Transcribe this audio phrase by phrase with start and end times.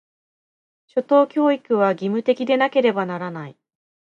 [0.87, 3.57] 初等教育は、義務的でなければならない。